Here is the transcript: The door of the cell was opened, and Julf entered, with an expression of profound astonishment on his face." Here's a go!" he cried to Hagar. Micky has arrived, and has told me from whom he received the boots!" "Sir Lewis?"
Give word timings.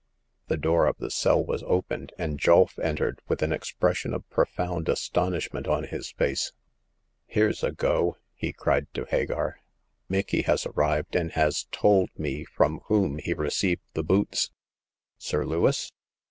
The 0.47 0.57
door 0.57 0.87
of 0.87 0.97
the 0.97 1.11
cell 1.11 1.45
was 1.45 1.61
opened, 1.61 2.11
and 2.17 2.39
Julf 2.39 2.79
entered, 2.83 3.21
with 3.27 3.43
an 3.43 3.53
expression 3.53 4.15
of 4.15 4.27
profound 4.31 4.89
astonishment 4.89 5.67
on 5.67 5.83
his 5.83 6.09
face." 6.13 6.53
Here's 7.27 7.63
a 7.63 7.71
go!" 7.71 8.17
he 8.33 8.51
cried 8.51 8.91
to 8.95 9.05
Hagar. 9.05 9.59
Micky 10.09 10.41
has 10.41 10.65
arrived, 10.65 11.15
and 11.15 11.33
has 11.33 11.65
told 11.71 12.09
me 12.17 12.45
from 12.45 12.79
whom 12.85 13.19
he 13.19 13.35
received 13.35 13.83
the 13.93 14.03
boots!" 14.03 14.49
"Sir 15.19 15.45
Lewis?" 15.45 15.91